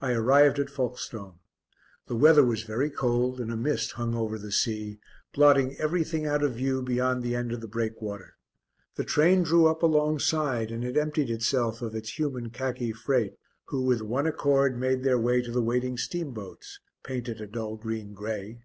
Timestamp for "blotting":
5.34-5.74